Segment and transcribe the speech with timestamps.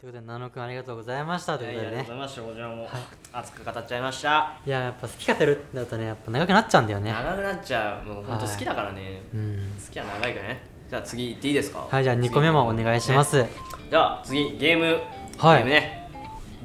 [0.00, 1.98] ということで、ナノくんありがとうございましたということでね。
[1.98, 2.16] ありがとうござ。
[2.16, 2.42] いました。
[2.42, 2.88] こちらも
[3.32, 4.58] 熱く語っちゃいました。
[4.66, 7.12] いや、やっぱ好き勝手るってなるとね、やっぱ長くなっちゃうんだよね。
[7.12, 8.08] 長くなっちゃう。
[8.08, 9.22] もう本当好きだからね。
[9.32, 9.72] うん。
[9.86, 10.60] 好きは長いからね。
[10.90, 11.86] じゃあ次行っていいですか？
[11.90, 13.42] はい、じゃあ2個目もお願いします。
[13.42, 13.48] ね。
[13.90, 15.00] じゃあ次ゲーム。
[15.38, 15.58] はい。
[15.58, 16.10] ゲームね。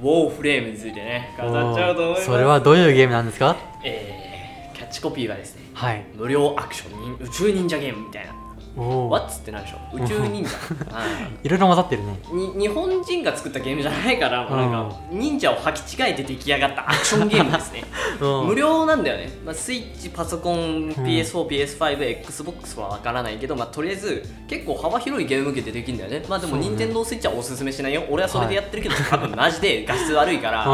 [0.01, 2.25] ウォーフレームについてね語っちゃうと思います。
[2.25, 3.55] それはどういうゲームなんですか？
[3.85, 6.03] えー、キャッチコピーがですねはい。
[6.15, 8.33] 無料アクションに宇宙忍者ゲームみたいな
[8.79, 9.09] おお。
[9.09, 9.31] What?
[9.33, 9.77] ってなるでしょ。
[9.93, 10.55] 宇宙忍者。
[10.93, 11.05] は
[11.43, 11.45] い。
[11.45, 12.19] いろいろ混ざってるね。
[12.31, 17.83] に日本人が作ったゲームじゃないからもうなんか忍者を履き違えて出来上がったアクションゲームですね。
[18.21, 18.47] うん。
[18.47, 26.25] 無料なんだよね、まあ、スイッチパソコン PS4、PS5XBOX は分からないけど、まあ、とりあえず結構幅広いゲーム向けてできるんだよね。
[26.29, 28.03] まあでも任天堂スイッチはおすすめしないよ。
[28.09, 30.65] 俺はそれでやってるけど、 多分マジで画質悪いからう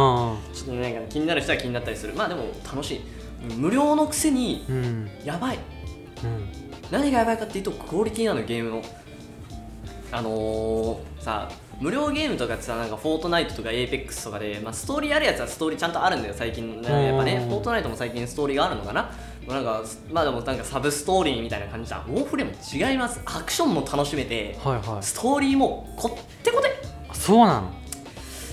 [0.53, 2.13] ちょっとなんか気になる人は気になったりする。
[2.15, 3.01] まあでも楽しい。
[3.55, 4.71] 無料のくせにん。
[4.71, 5.09] うん。
[5.23, 5.59] やばい。
[6.23, 6.64] うん。
[6.91, 8.81] 何がやばいかっていうとクオリティなのゲームの。
[10.11, 11.49] あのー、さ
[11.81, 16.81] 無料ゲームとかってさなんかフォートナイトとかエイペックスとかで、まあ、ストーリーあるやつはストーリーちゃんとあるんだよ最近。
[16.81, 19.11] ねやっぱねうんフォートナイトも最近ストーリーがあるのかな。
[19.47, 22.05] なんかまあでもなんかサブストーリーみたいな感じじゃん。
[22.05, 23.19] ウォーフレーム違います。
[23.25, 25.03] アクションも楽しめてはいはい。
[25.03, 26.69] ストーリーもこってこて
[27.11, 27.73] そうなの？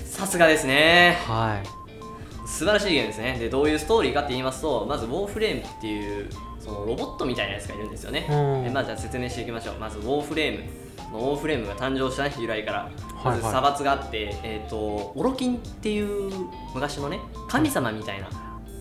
[0.05, 1.17] さすがですね。
[1.25, 2.47] はい。
[2.47, 3.37] 素晴らしいゲームですね。
[3.39, 6.29] でどういうストーリーかって言いますとまずウォーフレームっていう
[6.63, 8.63] そのロボットみたいなやつがいるんですよね、うん。
[8.63, 9.75] でまあ、じゃあ説明していきましょう。
[9.79, 10.83] まずウォーフレーム。
[11.11, 12.91] のウォーフレームが誕生したね由来から
[13.23, 13.41] まはいはい。
[13.41, 14.77] ず砂漠があって、えー、と
[15.15, 16.31] オロキンっていう
[16.73, 18.29] 昔のね神様みたいな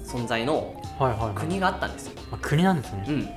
[0.04, 1.34] 存在のはいはいはい。
[1.34, 3.04] 国があったんですよ、あ国なんですね。
[3.08, 3.28] うん、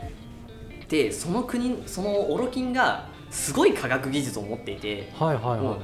[0.88, 5.78] でその国そのオロキンがすごい科学技術を持っていてはいはいはい。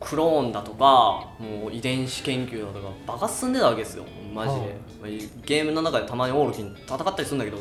[0.00, 4.04] クローンだとかもう遺伝子研究だとかバカ進んでたわけですよ。
[4.32, 7.58] マジで、はゲームの中でたまにオールキン戦ったりするんだけど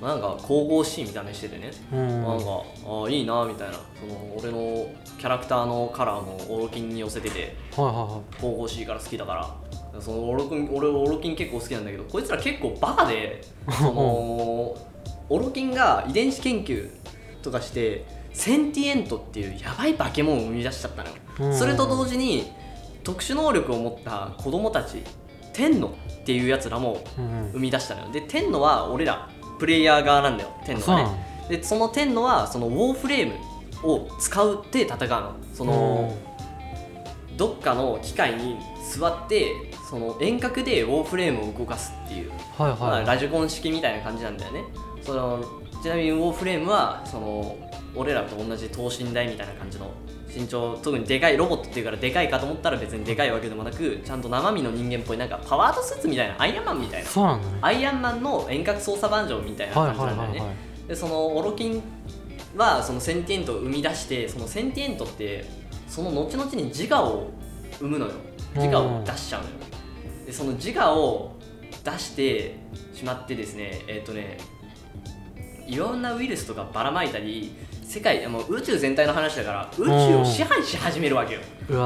[0.00, 2.22] なんか神々しい見た目しててね、うん。
[2.22, 2.44] なんか
[2.86, 4.86] ああいいなみたいなその俺の
[5.18, 9.34] キャラクターのカラーもオロキンに寄せててはいはいは神々しいから好きだか
[9.92, 13.92] らそのオロキン俺オロキン結構好きなんだけどこいつら結構バカでその
[15.30, 16.90] オロキンが遺伝子研究
[17.42, 22.52] とかしてセンティエントっていうやばい化け物を生み出しちゃったのよ、うんそれと同時に
[23.02, 25.02] 特殊能力を持った子供たち
[25.52, 25.90] 天のっ
[26.24, 27.20] ていうやつらもい。
[27.20, 27.52] うんうん。
[27.52, 29.28] 生み出したのよで天のは俺ら
[29.58, 31.26] プレイヤー側なんだよ天のはね。
[31.48, 33.34] でその天のはそのウォーフレーム
[33.88, 35.36] を使うって戦うの。
[35.52, 36.16] その
[37.36, 38.56] どっかの機械に
[38.92, 39.52] 座って
[39.90, 42.78] その遠隔でウォーフレームを動かすっていう、はいはい。
[42.78, 44.64] まあ、ラジコン式みたいな感じなんだよね。
[45.02, 45.44] その
[45.82, 47.56] ちなみにウォーフレームはその
[47.94, 49.90] 俺らと同じ等身大みたいな感じの
[50.34, 57.08] 身長特にでかいロボットっていうからでかいかと思ったら別にでかいわけでもなくちゃんと生身の人間っぽいなんかパワードスーツみたいなアイアンマンみたいな。
[57.08, 57.58] そうなんだね。
[57.60, 60.56] アイアンマンの遠隔操作バージョンみたいなはい感じなんだよね。
[60.88, 61.82] でそのオロキン
[62.56, 65.44] はそのセンティエントを生み出してそのセンティエントって
[65.88, 67.30] その後々に自我を
[67.78, 68.12] 生むのよ。
[68.56, 69.54] 自我を出しちゃうのよ。
[70.26, 71.36] でその自我を
[71.84, 72.56] 出して
[72.94, 74.38] しまってですねえっ、とね
[75.66, 77.54] いろんなウイルスとかばらまいたり
[77.94, 81.40] 世界もう宇宙全体の話だから宇宙を支配し始めるわけよ。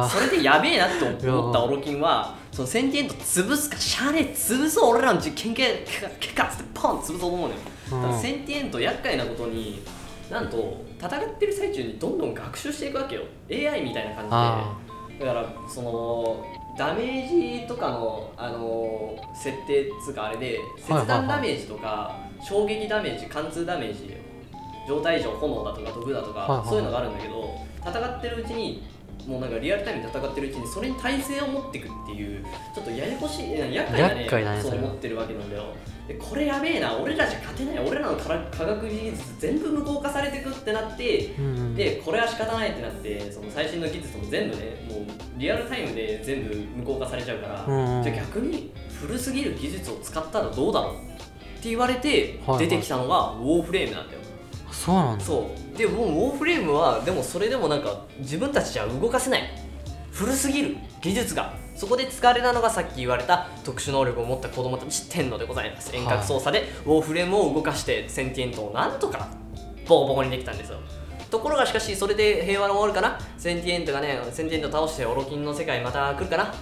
[0.08, 7.54] それでやべえなって思ったオロキンはそのセンティエント潰すかしゃあねえ潰そう俺らの実験結果結果っつってポン潰そうと思うのよ。
[7.92, 8.02] うん。
[8.02, 9.82] ただセンティエント厄介なことに
[10.30, 13.24] なんと戦ってる最中にどんどん学習していくわけよ。
[13.50, 14.76] AI みたいな感あ
[15.10, 15.26] じで。
[15.26, 16.46] だからその
[16.78, 24.14] ダメージとかの、あの設定っつうかあれで切断ダメージとか衝撃ダメージ貫通ダメージ
[24.88, 26.58] 状態異常炎だとか毒だとか、はいはい。
[26.60, 27.54] はいそういうのがあるんだけど
[27.84, 28.82] 戦ってるうちに
[29.26, 32.42] もうなんかリアルタイムで戦ってるうちにそれに耐性を持っていくっていう
[32.74, 35.64] ちょっとややこしい厄介なね厄介だねそう思ってるわけなんだよ。
[36.06, 41.74] でこれやべえな俺らじゃ勝てない俺らの科科学技術全部無効化されてくってなってうんうん。
[41.74, 45.04] でこれは仕方ないってなってその最新の技術も全部ねもう
[45.36, 48.02] リアルタイムで全部無効化されちゃうから、うんうん。
[48.02, 50.96] じゃあ逆に古すぎる技術を使ったらどうだろうっ
[51.60, 52.66] て言われてはいはい。
[52.66, 54.20] 出てきたのがウォーフレームなんだよ、
[54.78, 55.24] そうなんだ。
[55.24, 55.76] そう。
[55.76, 59.42] でもうウォーフレームはでもそれでもなんか自分たちじゃ動かせない。
[60.12, 60.76] 古すぎる。
[61.00, 61.52] 技術が。
[61.74, 65.94] そこで使われたのがさっき言われた特殊能力を持った子供たち天皇でございます。
[65.94, 69.28] 遠隔操作でウォーフレームを動かしてセンティエントをなんとか
[69.86, 70.78] ボコボコにできたんですよ。
[71.30, 73.18] ところがしかしそれで平和が終わるかな？
[73.36, 76.44] センティエントがねセンティエント倒してオロキンの世界また来るかな？
[76.44, 76.54] っ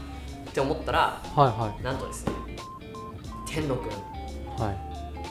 [0.52, 2.32] て思ったらはいはなんとですね
[3.46, 3.90] テンノくん。
[3.90, 3.94] い。
[4.60, 4.85] はい。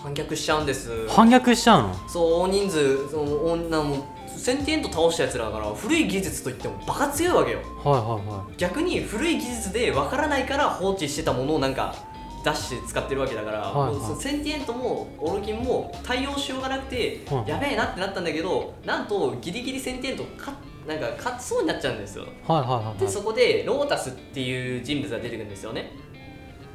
[0.05, 1.07] 反逆しちゃうんです。
[1.09, 1.95] 反逆しちゃうの？
[2.07, 4.05] そう大人数そのテンノも
[4.37, 7.59] センティエント倒したやつらだから古い技術といってもバカ強いわけよ。
[7.83, 11.95] はいはいは逆に古い技術でわからないから放置してたものをなんか
[12.43, 14.21] 出して使ってるわけだから、はいはい。
[14.21, 20.53] センティエントもオロキンも対応しようがなくて、はいやべえなってなったんだけどなんとギリギリセンティエントか
[20.87, 22.25] なんか勝ちそうになっちゃうんですよ。
[22.47, 22.99] はいはいはいはい。
[22.99, 25.93] でそこでロータスっていう人物が出てくるんですよね。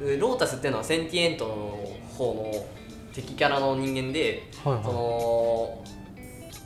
[0.01, 1.53] でロータスっていうのはセンティエントの
[2.17, 2.51] 方の
[3.13, 4.83] 敵キャラの人間ではいはい。
[4.83, 5.83] その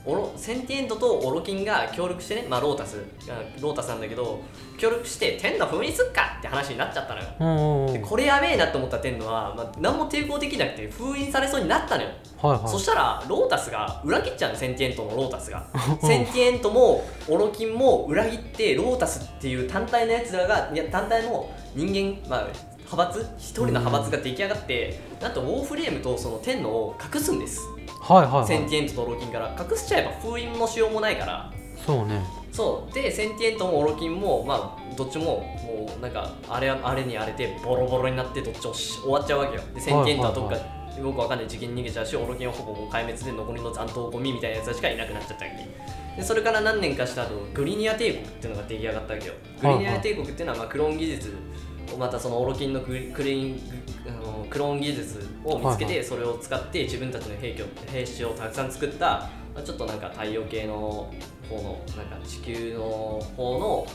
[0.08, 2.94] オロセンティエントとオロキンが協力してね、まあ、ロータス
[3.26, 4.40] がロータスなんだけど
[4.78, 7.92] 協力してテンノ封印すっかって話になっちゃったのよ。
[7.92, 12.10] でこれやべえなって思ったテンノは、まあ、何も抵抗できなくて封印されそうになったのよ。
[12.40, 12.68] はいはい。
[12.68, 15.66] そしたらロータスが裏切っちゃうのセンティエントのロータスが。
[16.00, 22.48] センティエントもオロキンも裏切ってロータスっていう単体のやつらがいや単体の人間、まあ、
[22.90, 23.26] 派閥？
[23.38, 27.60] 一人の派閥が出来上がって、なんとウォーフレームとそのテンノを隠すんです、
[28.00, 28.46] はいはいはい。
[28.46, 29.56] センティエントとオロキンから。
[29.58, 31.52] 隠しちゃえば封印もしようもないから。
[31.84, 32.24] そうね。
[32.52, 32.94] そう。
[32.94, 39.62] でセンティエントもオロキンもまあどっちももうなんかあれあれに荒れてボロボロになってどっちもし終わっちゃうわけよ。
[39.74, 46.16] でセンティエントはどっか、はいよくわかんない時期に逃げちゃうしオロキンはほぼもう壊滅で残りの残党ゴミみたいなやつしかいなくなっちゃったわけ。
[46.16, 49.34] でそれから何年かした後グリニア帝国っていうのが出来上がったわけよ。
[49.60, 51.32] グリニア帝国っていうのはまあクローン技術を
[51.98, 53.60] またそのオロキンのクリクリーン
[54.08, 59.06] あのクローン技術を見つけはいてそれを使って自分たちの兵器を兵士をたくさん作った
[59.54, 61.12] まあちょっとなんか太陽系の
[61.48, 62.80] 方のなんか地球の
[63.36, 63.86] 方の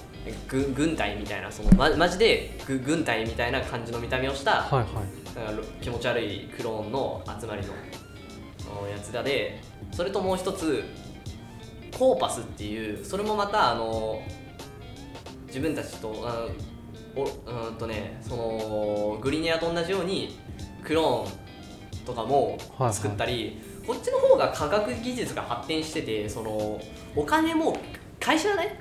[0.47, 5.45] 軍軍隊みたいなそのまマジでぐ軍隊みたいな感じの見た目をした、はいはい。
[5.45, 7.73] なんか気持ち悪いクローンの集まりの
[8.87, 9.61] やつらで
[9.91, 10.83] それともう一つ
[11.97, 14.21] コーパスっていうそれもまたあの
[15.47, 16.49] 自分たちとあの
[17.15, 20.37] おうーんとねそのグリニアと同じように
[20.83, 22.93] クローンとかもはいはい。
[22.93, 26.81] 作ったり、こっちの方が科学技術が発展しててその
[27.15, 27.77] お金も
[28.19, 28.79] 会社だね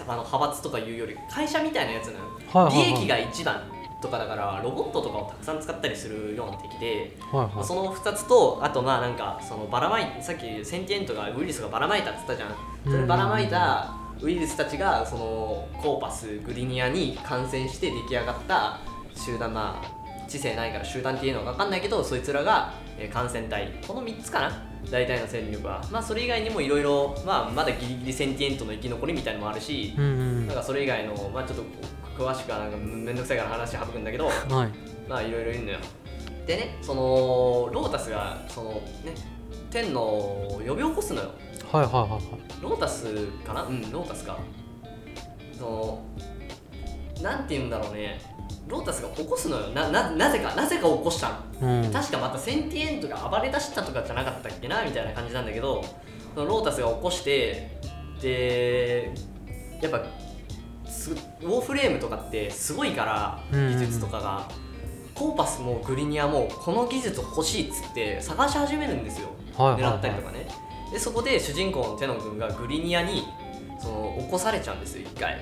[0.00, 2.18] あの派閥とかいうより会社みたいなやつなの。
[2.64, 2.94] はいはいはい。
[2.94, 3.62] 利益が一番
[4.00, 7.54] とかだからロボットとかをたくさん使ったりするような敵で、はいはい。
[7.56, 12.90] まあその2つとあとまあなんかそのばらまいさっきセンティエントがウイルスがばらまいたって言ったじゃん。
[12.90, 18.80] そればらまいたウイルスたちがそのコーパスグリニアに感染して出来上がった
[19.14, 24.62] 集団まあ知性ないから集団っていうのは分かんないけどそいつらが、えー感染体この3つかな？
[24.90, 25.82] 大体の戦力は。
[25.90, 31.64] まあそれ以外にもいろいろまあまだギリギリセンティエントの生き残りみたいのもあるし、うんうんなんかそれ以外のまあちょっと
[32.22, 34.44] 詳しくはなんかめんどくさいから話省くんだけどはい。
[35.08, 35.78] まあいろいろいるのよ。
[36.46, 39.14] でねそのロータスがそのね
[39.70, 41.30] 天のを呼び起こすのよ。
[41.70, 42.20] はいはいはいはい。
[42.62, 43.04] ロータス
[43.46, 43.62] かな？
[43.64, 44.38] うんロータスか。
[45.56, 46.02] その
[47.22, 48.20] なんて言うんだろうね。
[48.68, 49.68] ロータスが起こすのよ。
[49.68, 50.54] なななぜか？
[50.54, 51.92] なぜか起こしたのうん。
[51.92, 54.84] 確かまたセンティエントが暴れ出したとかじゃなかったっけな？
[54.84, 55.84] みたいな感じなんだけど
[56.34, 57.78] そのロータスが起こして
[58.20, 59.12] で
[59.80, 60.04] やっぱ
[60.86, 63.72] すウォーフレームとかってすごいからうん。
[63.72, 64.48] 技術とかが、
[65.14, 70.46] コーパスもグリニアもこの技術欲しいっつって探し始めるんですよ狙ったりとかね。
[70.92, 73.24] でそこで主人公のテンノ君がグリニアに
[73.78, 75.36] その起こされちゃうんですよ一回。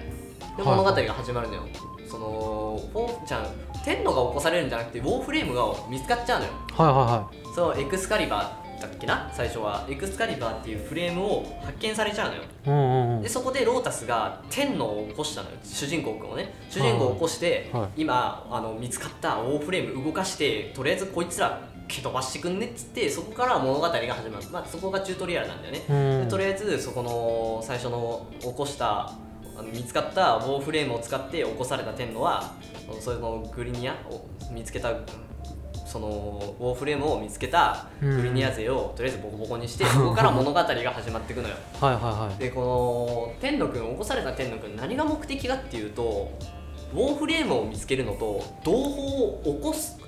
[0.56, 1.62] ではい物語が始まるのよ、
[2.10, 3.46] そのフォーじゃん
[3.84, 6.52] テンノが起こされるんじゃなくてウォーフレームが見つかっちゃうのよ。
[6.72, 9.30] はいはそうエクスカリバーだっけな？
[9.32, 9.86] 最初は。
[9.88, 12.42] エクスカリバーっていうフレームを発見されちゃうのよ。
[12.42, 13.22] いはいうんうんうん。
[13.22, 15.56] でそこでロータスがテンノを起こしたのよ。
[15.62, 16.54] 主人公君をね。
[16.68, 18.02] 主人公を起こして、はい。
[18.02, 26.24] 今あの見つかったウォーフレーム動かしてとりあえずこいつら蹴飛ばしてくんねっつってそこから物語が始まる、まあ、そこがチュートリアルなんだよね、うん。
[26.24, 29.12] でとりあえずそこの最初の起こした
[29.72, 32.54] 見つかったウォーフレームを使って起こされた天のは
[33.00, 34.92] それのグリニアを見つけた
[35.86, 41.54] そのウォーフレームを見つけたグリニア勢をとりあえずボコボコにしてそこから物語が始まっていくのよ。
[41.80, 42.38] はいはいはい。
[42.38, 46.30] でこの天野くん起こされた天野くん何が目的かっていうと
[46.92, 49.98] ウォーフレームを見つけるのと同胞を起こす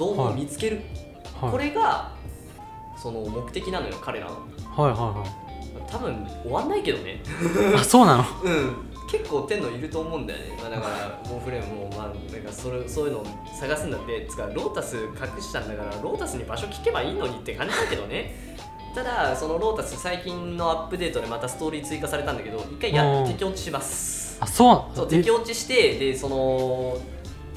[0.00, 0.80] 同胞を見つける、
[1.38, 1.50] はい。
[1.50, 2.12] これが
[2.96, 4.32] その目的なのよ彼らの。
[4.76, 5.24] はいは
[5.90, 7.20] 多分終わんないけどね。
[7.20, 8.24] いはいあそうなの？
[8.42, 8.90] うん。
[9.10, 13.26] 結構天のいると思うんだよね、まあ、だからウォーフレームもまあなんかそれそういうのを
[13.60, 14.26] 探すんだって。
[14.30, 18.56] つかロータス隠したんだからロータスに場所聞けばいいのにって感じだけどね。
[18.94, 23.26] ただそのロータス最近のアップデートでまたストーリー追加されたんだけど一回やうん。
[23.26, 24.38] 敵落ちします。
[24.40, 26.96] あそうそうえ敵落ちしてでその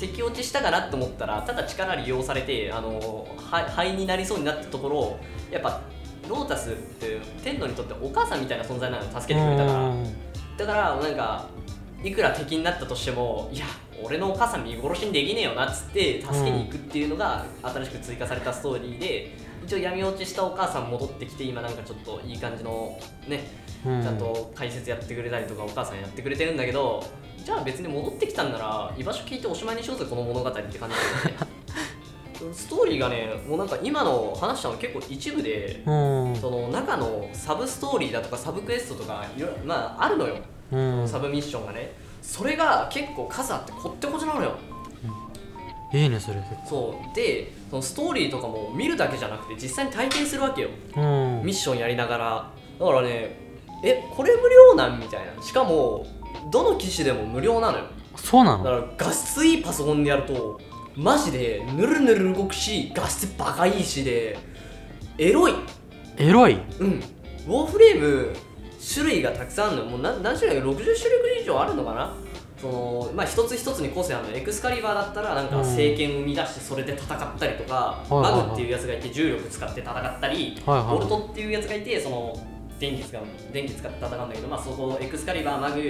[0.07, 5.19] 敵落ちしたかなと思ったらただ力利用されてあの灰灰になりそうになったところ
[5.50, 5.81] やっぱ
[6.29, 9.79] ロータスって天皇にとってお母さんみたいな存在なのよ助けてくれたから。
[9.79, 10.05] うん。
[10.57, 11.48] だからなんか
[12.03, 13.65] いくら敵になったとしてもいや
[14.03, 19.31] 俺のお母さん見殺しにできねえよなっつって助けに行くっていうのが新しく追加されたストーリーで
[19.65, 27.04] 一応闇落ちしたお母さん戻ってきて今なんかちょっといい感じのねうんちゃんと解説やってくれたりとかお母さんやってくれてるんだけど
[27.44, 30.94] じゃあ別に戻ってきたんなら居場所聞いておしまいにしようぜこの物語って感じだよね。
[32.54, 35.92] ストーリーがねもうなんか今の話したの結構一部でう
[36.32, 36.36] ん。
[36.36, 40.38] その中のサブストーリーだとかサブクエストとかいろいろまああるのよ。
[40.72, 41.08] うん。
[41.08, 41.94] サブミッションがね。
[42.22, 44.56] それが結構数あってこってこちなのよ。
[45.94, 46.42] いいねそれ。
[46.66, 47.16] そう。
[47.16, 50.70] でそのストーリーとかも見るだけじゃなくて実際に体験するわけよ。
[50.96, 51.42] うん。
[51.44, 52.52] ミッションやりながら。
[52.80, 53.43] だからね
[53.84, 55.44] えこれ無料なんみたいな。
[55.44, 56.06] しかも
[56.50, 57.86] どの機種でも無料なのよ。
[58.16, 58.63] そうなの？
[58.63, 60.60] だから画質いいパソコンでやると
[60.96, 64.38] マジでぬるぬる動くし画質バカいいしで
[65.18, 65.54] エロい。
[66.18, 66.58] エロい？
[66.80, 67.04] うん。
[67.48, 68.34] ウォーフレーム
[68.94, 69.90] 種類がたくさんあるのよ。
[69.90, 70.62] もう何何種類？
[70.62, 72.16] か60種類以上あるのかな？
[72.62, 75.66] そのまあ一つ一つに個性あるのエクスカリバーだったらなんかうん。
[75.66, 82.38] 聖剣生み出してそれで戦ったりとか、マグっていうやつがいて重力使って戦ったり、ボルトっていうやつがいてその
[82.80, 85.82] 電気使う電気使って戦うんだけど、まあ、そこエクスカリバーマグ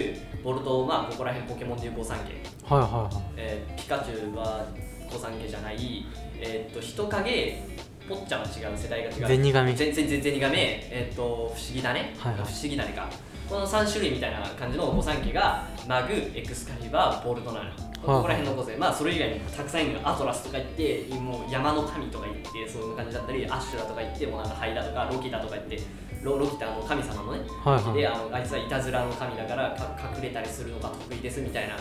[0.43, 4.65] ボルトまあここら辺ポケモンでいう御三家はいはいはえーピカチュウは
[5.11, 6.05] 御三家じゃない、
[6.39, 7.61] えーっと人影
[8.07, 9.27] ポッチャは違う世代が違う。
[9.27, 12.43] 全然全然苦めえーっと不思議だね、はいはい。
[12.43, 13.09] 不思議だねか。
[13.47, 17.69] この3種類みたいな感じの御三家がマグエクスカリバーボルトなの。
[17.69, 17.71] よ
[18.05, 18.75] ここら辺の個性。
[18.75, 25.79] まあそれ以外にもたくさんいるのアトラスとか言ってもう山の神とか言ってそういう感じだったりアッシュだとか言ってもうなんかハイだとかロキだとか言って
[26.23, 27.41] ロロキってあの神様のね。
[27.63, 27.93] はいはい。
[27.97, 31.75] であのあいつはいたずらの神だからか隠れたりするのが得意ですみたいな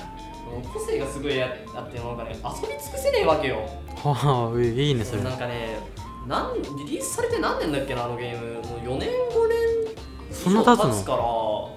[0.73, 3.69] 個性がすごいああってなんかね遊び尽くせねえわけよ。
[3.97, 5.23] はあいいねそれ。
[5.23, 5.79] なんかね
[6.27, 8.55] なんリリースされて何年だっけなあのゲーム。
[8.55, 9.95] もう4年5年
[10.31, 11.77] そんな経つからコ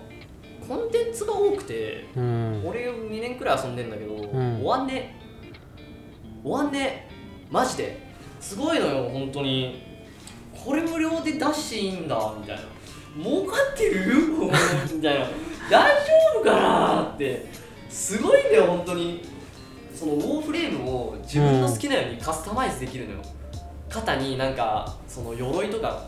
[0.69, 2.63] ンテンツが多くてうん。
[2.65, 4.17] 俺2年くらい遊んでんだけど、ん。
[4.61, 5.15] 終わんね
[6.43, 7.07] 終わんね
[7.51, 8.03] マジで。
[8.39, 9.94] すごいのよ本当に
[10.65, 12.61] これ無料で出していいんだみたいな。
[13.23, 14.15] 儲かってる？
[14.95, 15.27] みたいな。
[15.69, 17.45] 大丈夫かなって。
[17.89, 19.23] すごいんだよ本当に。
[19.93, 23.19] そのウォーフレームを自分の好きなようにカスタマイズできるのよ、
[23.89, 26.03] 肩になんかその鎧とか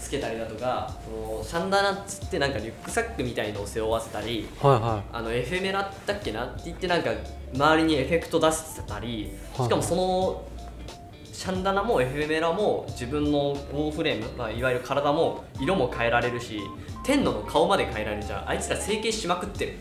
[0.00, 7.10] つけたりだとかそのシャンダナっつってなんかリュックサックみたいのを背負わせたりはいはあのエフェメラだっけなって言ってなんか
[7.54, 9.66] 周りにエフェクト出してたりはい。
[9.66, 10.42] しかもその
[11.40, 16.60] シャンダナもエフェメラも自分のウォーフレーム、まあ、いわゆる体も色も変えられるし
[17.02, 18.48] 天皇の顔まで変えられるじゃん。
[18.50, 19.72] あいつら整形しまくってる。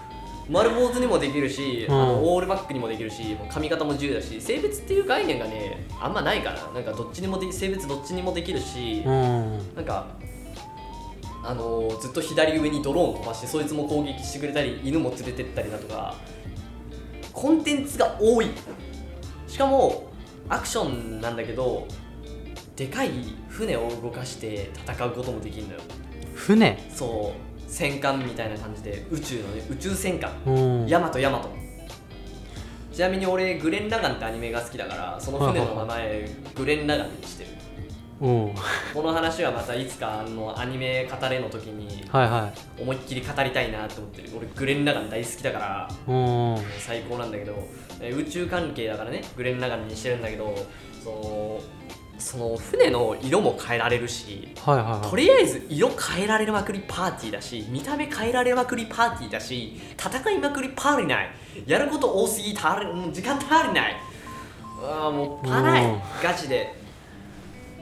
[0.50, 1.94] 丸坊主にもできるし、うん。
[1.94, 6.60] あのオールバックにもできるし髪型も自由だし性別っていう概念がねあんまないから。
[6.74, 9.74] なんかどっちにもで性別どっちにもできるし、いうん。
[9.74, 10.08] なんか
[11.42, 16.14] あのーずっと左上にドローン飛ばしてそいつも攻撃してくれたり犬も連れてったりだとか
[17.32, 18.48] コンテンツが多い。
[19.46, 20.07] しかも
[20.48, 21.86] アクションなんだけど
[22.76, 23.10] でかい
[23.48, 25.80] 船を動かして戦うこともできるのよ。
[26.34, 26.78] 船？
[26.94, 30.30] そう戦艦みたいな感じで宇宙のね宇宙戦艦。
[30.46, 30.50] う
[30.84, 30.86] ん。
[30.86, 31.50] ヤマトヤマト。
[32.92, 37.50] ちなみに俺グレン・ラガンってアニメが好きだからその船の名前グレン・ラガンにしてる。
[38.18, 38.52] こ
[38.96, 44.30] の話はまたいつかあのアニメ語れの時にはいは思いっきり語りたいなと思ってる。
[44.36, 45.88] 俺グレン・ラガン大好きだから
[46.80, 50.54] 最高なんだけどえ宇宙関係だからねグレン・ラガンにしてるんだけど
[51.02, 51.60] その
[52.18, 55.08] その船の色も変えられるしはいはいはい。
[55.08, 61.30] とりあえず色変えられまくりパーティーだし見た目変えられまくりパーティーだし戦いまくりパーリない。
[61.66, 63.96] やること多すぎ足りうん時間足りない。
[64.82, 66.00] ああもうパないうん。
[66.22, 66.76] ガチで。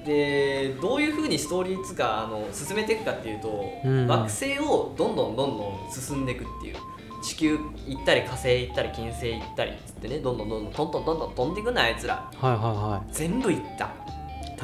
[0.04, 4.06] でどういうふうにストーリーつかあの進めていくかっていうと、うん。
[4.06, 6.76] 惑星をどんどんどんどん進んでいくっていう
[7.26, 12.30] 地球行ったり火星行ったり金星行ったりっつってねどんどんどんどんどんどんどんどん飛んでいくなあいつら。
[12.32, 13.12] はいはいはい。
[13.12, 13.90] 全部行った。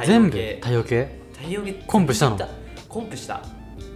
[0.07, 0.39] 全部？
[0.61, 1.21] 太陽系。
[1.33, 1.73] 太陽系？
[1.87, 2.39] コンプしたの？
[2.89, 3.43] コンプした。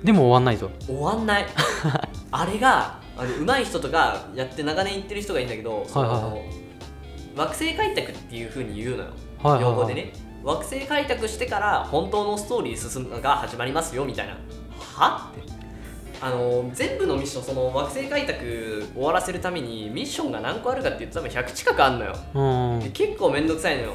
[0.03, 0.71] でも終わんないと。
[0.85, 1.47] 終わんない。
[2.33, 6.43] あれがあの上手い人とかやって長年行ってる人がいいんだけど、はいは
[7.35, 9.11] い、惑星開拓っていうふうに言うのよ、
[9.43, 10.13] はいはいはい、用語でね。
[10.43, 14.37] 惑星開拓してから本当のストーリー進むのが始まりますよみたいな。
[14.97, 15.31] は？
[15.33, 15.56] って。
[16.21, 22.17] あの全部のミッションその惑星開拓終わらせるためにミッションが何個あるかって言って多分100近くあんのよ。
[22.35, 22.81] うん。
[22.81, 23.93] で結構めんどくさいのよ。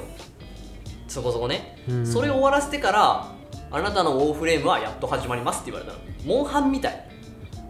[1.08, 2.08] そこそこね、うん。
[2.08, 3.32] それを終わらせてから
[3.72, 6.04] あなたのウォーフレームはやっと始まりますって言われたの。
[6.26, 7.08] モンハンみたい。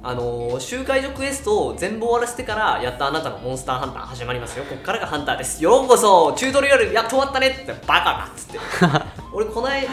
[0.03, 4.65] あのー集会所クエストを全部終わらせてからやっとあなたのモンスターハンター始まりますよ。
[4.65, 5.63] こっからがハンターです。
[5.63, 8.59] ようこそチュートリアルやっと終わったねってバカだっつって。
[9.31, 9.89] 俺この間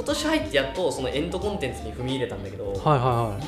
[0.00, 3.42] 今年入ってやっとそのエンドコンテンツに踏み入れたんだけど、はいはいはい。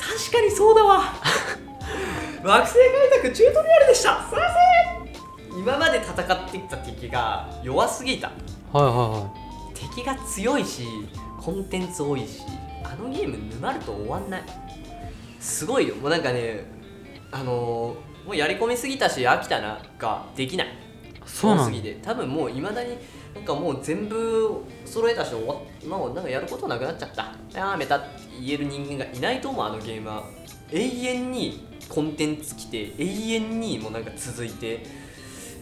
[0.00, 1.00] 確かにそうだわ。
[2.42, 4.26] 惑星開拓チュートリアルでした。
[4.28, 4.40] すいま
[5.52, 5.60] せん。
[5.60, 8.32] 今まで戦ってきた敵が弱すぎた。
[8.72, 9.30] はいはいは
[9.74, 10.88] 敵が強いし
[11.40, 12.42] コンテンツ多いし
[12.82, 14.42] あのゲーム沼ると終わんない。
[15.38, 15.94] すごいよ。
[15.94, 16.64] もうなんかね
[17.30, 20.66] あのーもうやり込みすぎたし飽きたなができない。
[20.66, 20.70] い
[21.24, 21.96] そうすぎて。
[22.02, 22.98] 多分もういまだに
[23.36, 27.32] なんかもう全部揃えた人終わっもうなんかやることなくなっちゃった。
[27.52, 28.08] やめたって
[28.40, 30.24] 言える人間がいないと思うあのゲームは。
[30.72, 35.06] 永遠にコンテンツ来て永遠にもうなんか続いて。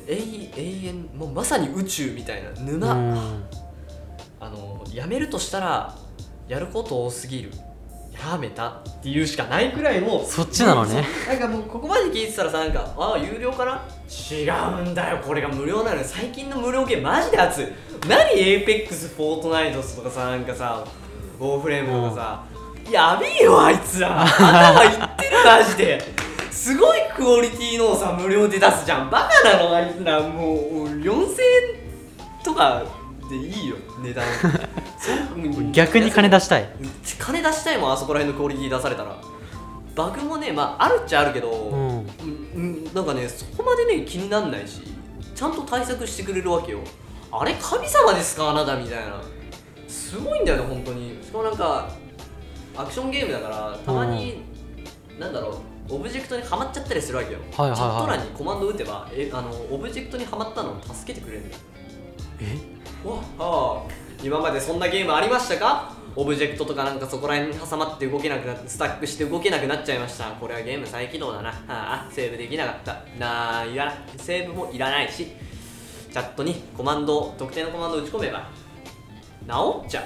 [0.07, 3.45] 永永遠もうまさに宇宙みたいな沼、うん。
[4.39, 5.97] あのやめるとしたら
[6.47, 7.51] やること多すぎる
[8.15, 11.05] やめたっていうしかないくらいもうそっちなのね。
[11.29, 13.83] なんかもうここまで聞いてたらさなんかああ有料かな？
[14.09, 14.49] 違
[14.83, 16.05] うんだよこれが無料なのよ。
[16.05, 17.67] 最近の無料ゲームマジで熱い。
[18.09, 20.85] 何エイペックスフォートナイトとかさなんかさ
[21.39, 22.45] ウォーフレームとかさ、
[22.91, 24.25] やべえよあいつら。
[24.25, 26.01] 頭いってるマジで。
[26.51, 29.11] すごいクオリティのをさ無料で出すじゃん。
[29.11, 30.21] バカなのあいつら。
[30.21, 31.35] もう4000円
[32.43, 32.83] とか
[33.29, 34.25] でいいよ値段
[35.73, 36.69] 逆に金出したい。
[37.19, 39.17] 金出したいもんあそこら辺のクオリティ出されたら。
[39.95, 41.79] バグもねまああるっちゃあるけど、うん。
[41.79, 42.07] うん
[42.55, 44.83] うんなんかねそこまでね気になんないし
[45.35, 46.81] ちゃんと対策してくれるわけよ。
[47.31, 49.23] あれ神様ですかあなたみたいな。
[49.89, 51.19] すごいんだよね本当に。
[51.23, 51.89] しかもなんか
[52.77, 54.43] アクションゲームだからたまに、
[55.19, 57.77] なんだろうオブジェクトにはまっちゃったりするわけよ、はいはいはい。
[57.77, 61.49] チャット欄にコマンド打てばえあのオブジェクトにはまったのを助けてくれるの。
[61.51, 61.55] よ
[62.41, 63.09] え？
[63.09, 63.83] わあ
[64.25, 65.93] 今までそんなゲームありましたか？
[66.17, 70.31] オブジェクトとかなんかそこら辺に挟まって動けなくなってスタックして動けなくなっちゃいました。
[70.31, 71.51] これはゲーム再起動だな。
[71.69, 72.93] ああセーブできなかった。
[73.19, 75.33] なあいらセーブもいらないし。
[76.13, 78.49] チャットにコマンド特定のコマンドを打ち込めば
[79.49, 80.05] 治っちゃう。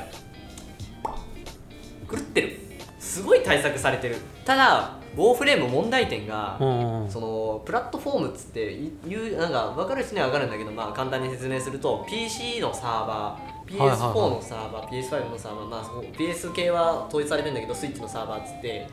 [2.10, 2.58] 狂ってる。
[2.98, 4.16] すごい対策されてる。
[4.46, 7.10] ただウォーフレーム問題点が、うんうん。
[7.10, 14.10] そのプラットフォームっつってい言うなんか分かる人には分かるんだけど、まあ、簡単に説明すると PC のサーバーはいはいはい。
[14.10, 15.82] PS4 のサーバー、PS5 のサーバー、まあ、
[16.16, 18.87] PS 系は統一されてるんだけどスイッチのサーバーっつって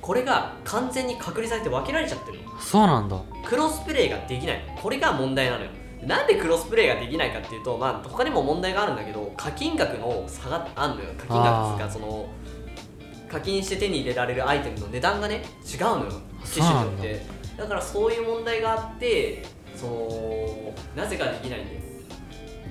[0.00, 2.58] これが完全に隔離されて分けられちゃってるの。
[2.58, 3.20] そうなんだ。
[3.44, 4.76] クロスプレイができない。
[4.80, 5.70] これが問題なのよ。
[6.02, 11.10] なんでクロスプレイができないかっていうと、まあ、他にも問題があるんだけど課金額の差があるのよ。
[11.16, 11.78] 課金額っつうあー。
[11.78, 12.28] かその
[13.30, 16.12] 課金して手に入れられるアイテムの値段がね違うのよ。
[16.44, 17.26] 機種によって。
[17.56, 19.44] だからそういう問題があって
[19.76, 21.80] そのなぜかできないんだよ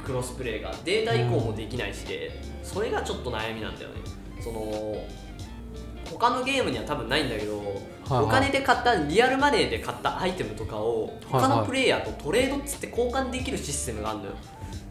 [0.05, 3.95] クロスプレイがデータ移行もできないしで、それがちょっと悩みなんだよね。
[4.41, 4.95] その
[6.05, 14.31] 他のゲームには多分ないんだけど、はいお金で買ったリアルマネーで買ったアイテムとかをはい他のプレイヤーとトレードっつって交換できるシステムがあるのよ、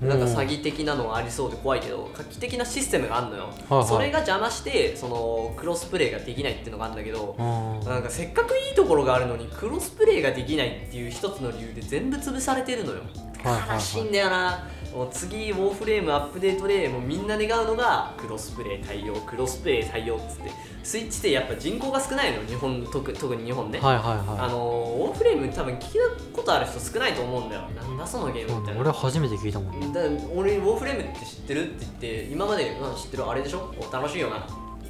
[0.01, 3.87] なんか詐欺的なのがありそうで怖いけど画期的なシステムがあるのよ、はいはい。
[3.87, 7.87] それが邪魔してそのクロスプレイができないっていうのがあるんだけど、うん。
[7.87, 13.03] なんかせっかくいいところがあるのにクロスプレイができないっていう一つの理由で全部潰されてるのよ
[13.45, 14.67] はいはいはい悲しいんだよな。
[14.95, 20.51] もう次ウォーフレームアップデートでもうみんな願うのがクロスプレイ対応クロスプレイ対応っつって。
[20.83, 24.57] スイッチってやっぱ人口が少ないの日本特特に日本ね、はいはいあはの
[24.99, 26.01] ウォーフレーム多分聞い
[26.33, 27.87] たことある人少ないと思うんだよな。
[27.87, 29.93] んだそのゲいームみたいな俺初めて聞いたもん。
[29.93, 30.01] だ
[30.35, 33.73] 俺ウォーフレームって知ってるって言って今まで、うん、知ってるあれでしょ？
[33.79, 34.45] お楽しいよな。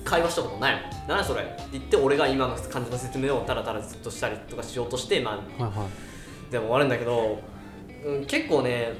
[0.04, 0.82] 会話したことないもん。
[1.08, 1.42] 何それ？
[1.42, 5.84] って言って俺が今の感じの説明をタラタラずっとしたりとかしようとしてまあはいは
[6.48, 6.52] い。
[6.52, 7.40] でも終わるんだけど、
[8.04, 8.92] うん、結構ね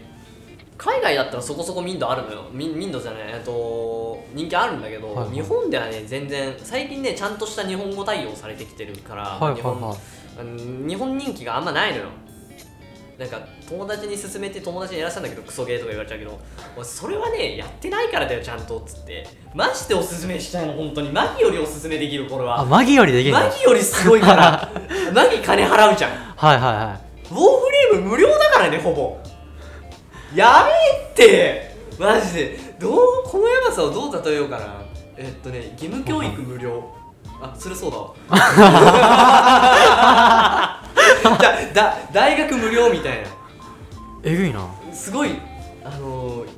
[0.76, 2.44] 海外だったらそこそこ民度あるのよ。
[2.52, 5.34] 民民度じゃないえっと人気あるんだけど、はいはい。
[5.34, 9.90] 日本ではね全然最近ねちゃんとした日本語対応されてきてるから、はい日本はい。
[9.90, 9.98] はい
[10.38, 12.04] あの日本人気があんまないのよ。
[13.18, 16.40] なんか友達に勧めて友達にやらせたんだけどクソゲーとか言われちゃうけど
[16.74, 19.26] 俺それはねやってないからだよちゃんとっつって。
[19.54, 21.10] マジでおすすめしたいの本当に。
[21.10, 22.60] マギよりおすすめできるこれは。
[22.60, 24.72] あマギよりできるマギよりすごいから。
[25.12, 26.12] マギ金払うじゃん。
[26.34, 27.44] はいはいはいウォーフ
[27.94, 29.18] レーム無料だからねほぼ。
[30.34, 31.70] やべえって。
[31.98, 32.58] マジで。
[32.78, 34.82] どうこのやばさをどう例えようかな。
[35.16, 36.94] えっとね義務教育無料。
[37.42, 38.14] あそれそうだわ。
[41.22, 43.28] だだ大学無料みたいな。
[44.22, 44.68] えぐいな。
[44.92, 45.38] すごい
[45.84, 46.48] あのー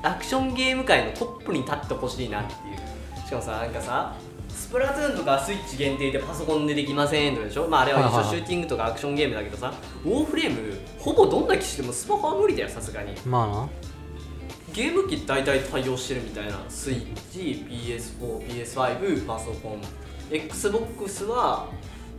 [0.00, 3.26] アクションゲーム界のトップに立ってほしいなっていう。
[3.26, 4.14] しかもさなんかさ
[4.58, 7.68] スプラトゥーンとかスイッチ限定でパソコンでできませんとかでしょ？
[7.68, 9.72] まああれは一応シューティングとかアクションゲームだけどさ
[10.04, 13.14] ウォーフレームほぼどんな機種でもスマホは無理だよさすがに。
[13.24, 13.68] まあな。
[14.74, 16.60] ゲーム機大体対応してるみたいな。
[16.68, 19.80] スイッチ PS4PS5 パソコン。
[20.30, 21.68] XBOX は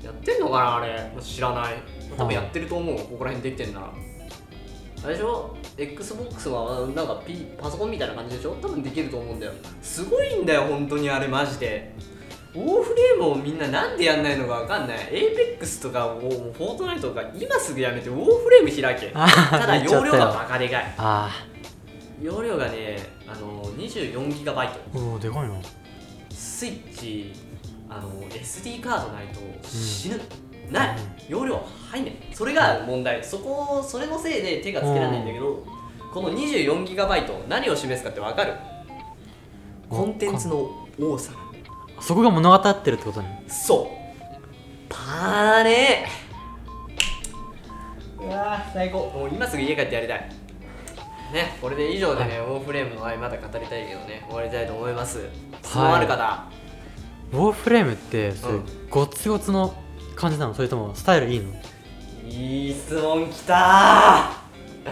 [0.04, 1.12] やってんのかなあれ？
[1.22, 1.76] 知らない。
[2.18, 2.98] 多分やってると思う。
[2.98, 3.94] ここら辺できてんなら。
[5.02, 8.58] あれでしょ？XBOX はなんか、P、パソコンみたいな感じでしょ？
[8.62, 9.54] 多分できると思うんだよ。
[9.82, 11.94] すごいんだよ本当にあれマジで
[12.56, 14.98] ウォーフレームをみんななんでやんないのかわかんない。
[15.60, 19.12] APEX とかもうフォートナイトとか今すぐやめてウォーフレーム開け。
[19.14, 20.94] あただ容量がバカでかい。
[20.98, 21.30] あ
[22.22, 25.56] 容量がねあの 24GB ーおおでかいな。
[26.32, 27.34] スイッチ
[27.88, 30.20] あの SD カードないと死ぬ、
[30.72, 30.98] ない。
[31.28, 33.24] 容量入んないそれが問題。
[33.24, 35.64] そこそれのせいで手がつけられないんだけど
[36.12, 38.54] この 24GB 何を示すかって分かる？
[39.88, 41.32] コンテンツの多さ
[42.02, 43.44] そこが物語ってるってことね。
[43.48, 44.00] そう。
[44.90, 48.26] パーネー。
[48.26, 49.10] うわー最高。
[49.16, 50.30] もう今すぐ家帰ってやりたい。
[51.32, 54.26] ねこれで以上でね、ウォーフレームの愛まだ語りたいけどね。
[54.28, 55.30] 終わりたいと思います。
[55.62, 56.44] 質問ある方、
[57.32, 59.76] ウォーフレームってそういううんゴツゴツの
[60.16, 60.56] 感じなの？
[60.56, 61.54] それともスタイルいいの？
[62.28, 64.90] いい質問きたー。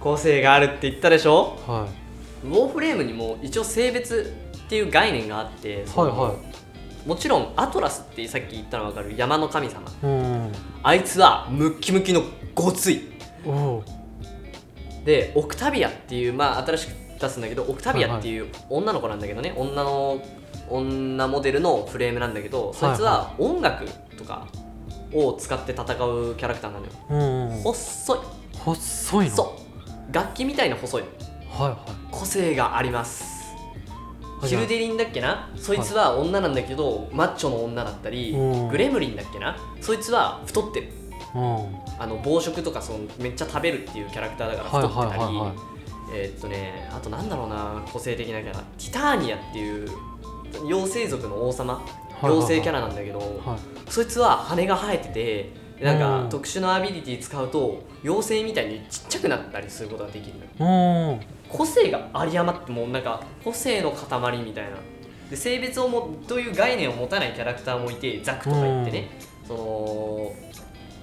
[0.00, 1.58] 個性があるって言ったでしょ？
[1.66, 1.86] は
[2.44, 4.34] ウォーフレームにも一応性別
[4.72, 6.34] っていう概念があってはいは
[7.04, 9.14] もちろんアトラスってさっき言ったの分かる？
[9.18, 9.82] 山の神様。
[9.82, 10.52] いうん。
[10.82, 12.22] あいつはムッキムキの
[12.54, 13.02] ごつい。
[15.04, 20.22] でオクタビアっていうまあ新しく出すんだけどオクタビアっていう女の子なんだけどね、女の
[20.70, 23.84] 女モデルのフレームなんだけどそいつは音楽
[24.16, 24.46] とか
[25.12, 26.92] を使って戦うキャラクターなのよ。
[27.10, 27.62] うんうん。
[27.62, 28.18] 細い。
[28.58, 29.36] 細いの？
[29.36, 29.54] そ
[30.08, 30.14] う。
[30.14, 31.02] 楽器みたいな細い。
[31.50, 31.76] はいはい。
[32.10, 33.41] 個性があります
[34.46, 35.50] ヒルデリンだっけな？
[35.56, 38.68] そいつは女なんだけど、マッチョの女だったりうん。
[38.68, 39.56] グレムリンだっけな？
[39.80, 40.88] そいつは太ってる。
[41.34, 41.76] うん。
[41.98, 45.40] あの暴食とかそのめっちゃ食べるっていうキャラクターだからはい太ってたり、
[46.14, 48.58] えーっとねあとなんだろうな個性的なキャラ。
[48.58, 49.88] ティターニアっていう
[50.66, 51.82] 妖精族の王様。
[52.22, 53.90] 妖精キャラなんだけど、はい。
[53.90, 55.52] そいつは羽が生えてて
[55.82, 55.96] なん。
[55.96, 61.20] うんか特殊なアビリティ使うと妖精みたいにちっちゃくなったりすることができるのよ。
[61.48, 64.70] 個性が有り余ってもうなんか個性の塊みたいな。
[65.30, 69.08] で性別をもという概念を持たないキャラクターもいてザクとか言ってね、
[69.46, 70.32] その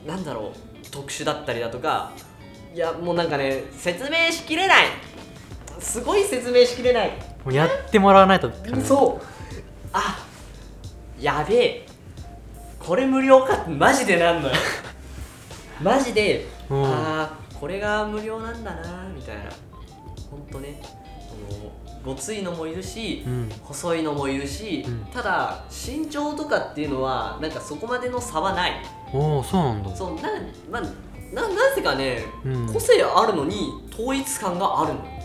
[0.07, 2.11] なんだろう特殊だったりだとか
[2.73, 4.85] いやもうなんかね説明しきれない。
[5.79, 7.09] すごい説明しきれない。
[7.43, 8.51] もうやってもらわないと
[8.85, 9.25] そう。
[9.93, 10.25] あ
[11.19, 11.85] やべえ
[12.89, 13.55] これ無料か？
[13.55, 14.55] ってマジでなんのよ？
[15.79, 16.83] マジで、うん。
[16.83, 19.43] ああこれが無料なんだなみたいな。
[20.31, 20.81] ほんとね。
[22.03, 23.51] ごついのもいるし、うん。
[23.61, 25.05] 細いのもいるし、うん。
[25.13, 28.81] ただ身長とかっていうのはなんかそこまでの差はない。
[29.13, 29.95] おおそうなんだ。
[29.95, 30.21] そうな,、
[30.71, 30.81] まあ、
[31.31, 32.73] ななぜかね、うん。
[32.73, 35.18] 個性あるのに統一感があるの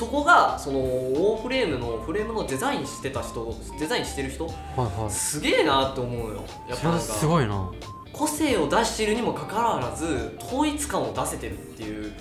[0.00, 5.10] そこがそのウォーフレームのフレームのデザインしてた人デザインしてる人はいはい。
[5.10, 6.42] すげえなって思うよ。
[6.66, 7.70] やっぱなんかすごいな
[8.10, 12.14] 個性を出しているにもかかわらず統一感を出せてるっていう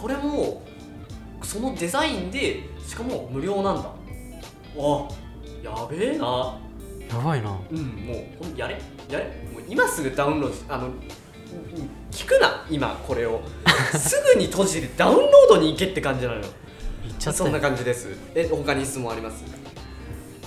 [0.00, 0.62] これも
[1.42, 3.90] そのデザインでしかも無料なんだ。
[4.78, 5.08] あ
[5.62, 6.58] やべえな。
[7.10, 7.58] やばいな。
[7.70, 9.26] うんもうやれやれ。
[9.52, 10.94] もう今すぐダウンロードしあのうん
[12.10, 13.42] 聞くな今これを。
[13.98, 16.46] すぐに閉じてダウンロードに行けって感じなのよ
[17.18, 18.08] ちゃったそんなよ感じです。
[18.34, 19.44] え他に質問あります？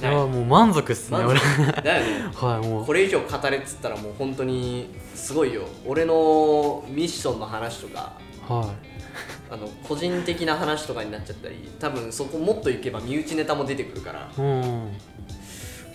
[0.02, 1.40] いやもう満足っすね満俺。
[1.40, 2.32] 足だよね。
[2.36, 2.86] はいもう。
[2.86, 5.64] これ以上語れっつったらもう本当にすごいよ。
[5.86, 8.14] 俺のミッションの話とか
[8.48, 8.74] は
[9.52, 14.20] あの個人的な話とかになっちゃったり多分そこもっといけば身内ネタも出てくるから。
[14.22, 14.92] いうん。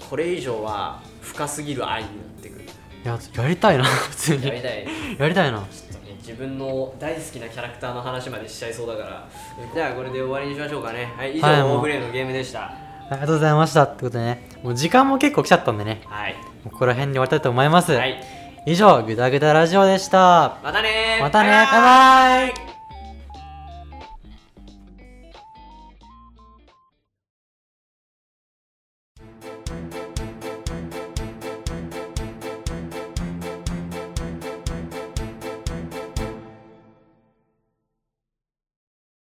[0.09, 2.65] これ以上は深すぎる愛になってくる。
[2.65, 2.69] い
[3.09, 4.47] ややりたいな普通に。
[4.47, 4.87] やりたい。
[5.19, 5.59] やりたいな。
[5.59, 6.06] ちょっと。
[6.06, 9.29] ね自分の大好きなキャラクターの話までしちゃいそうだから。
[9.73, 11.13] じゃあこれで終わりにしましょうかね。
[11.17, 12.65] はい以上、はいーグレーのゲームでした。
[12.65, 14.49] ありがとうございましたってことでね。
[14.65, 16.03] もう時間も結構来ちゃったんでね。
[16.07, 16.35] はい。
[16.35, 18.21] もうここら辺に終わりたいと思います、はい。
[18.67, 20.59] 以上グダグダラジオでした。
[20.65, 21.23] またねー。
[21.23, 22.76] またねバイバイ